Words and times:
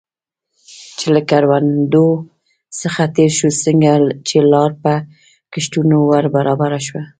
چې 0.97 1.07
له 1.15 1.21
کروندو 1.29 2.07
څخه 2.81 3.01
تېر 3.15 3.31
شو، 3.37 3.47
څنګه 3.63 3.91
چې 4.27 4.37
لار 4.51 4.71
په 4.83 4.93
کښتونو 5.53 5.97
ور 6.09 6.25
برابره 6.35 6.79
شوه. 6.87 7.03